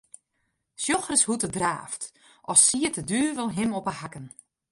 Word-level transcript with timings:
Sjoch 0.83 1.07
ris 1.09 1.25
hoe't 1.27 1.45
er 1.47 1.53
draaft, 1.57 2.03
as 2.51 2.61
siet 2.67 2.95
de 2.97 3.03
duvel 3.09 3.49
him 3.57 3.71
op 3.79 3.85
'e 3.89 3.93
hakken. 4.01 4.27